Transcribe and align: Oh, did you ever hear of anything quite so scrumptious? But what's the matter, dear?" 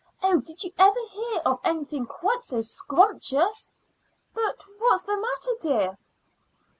Oh, 0.23 0.39
did 0.43 0.63
you 0.63 0.71
ever 0.79 0.99
hear 1.11 1.41
of 1.45 1.59
anything 1.63 2.07
quite 2.07 2.43
so 2.43 2.61
scrumptious? 2.61 3.69
But 4.33 4.65
what's 4.79 5.03
the 5.03 5.15
matter, 5.15 5.51
dear?" 5.61 5.97